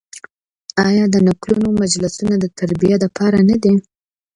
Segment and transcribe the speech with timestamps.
[0.87, 3.73] آیا د نکلونو مجلسونه د تربیې لپاره نه دي؟